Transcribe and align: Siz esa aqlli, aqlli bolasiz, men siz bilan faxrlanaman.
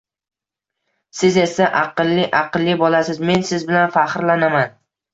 Siz 1.17 1.37
esa 1.43 1.69
aqlli, 1.83 2.25
aqlli 2.41 2.81
bolasiz, 2.83 3.23
men 3.31 3.49
siz 3.53 3.71
bilan 3.71 3.97
faxrlanaman. 4.01 4.79